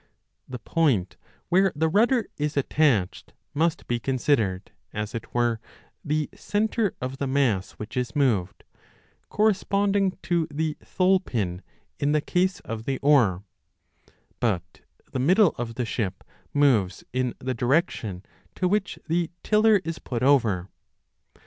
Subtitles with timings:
[0.49, 1.15] The point
[1.49, 5.59] where the rudder is attached must be considered, as it were,
[6.03, 8.63] the centre of the mass which is moved,
[9.29, 11.61] correspond ing to the thole pin
[11.99, 13.43] in the case of the oar;
[14.39, 18.25] but the middle of the ship moves in the direction
[18.55, 20.69] to which the tiller is 35 put over.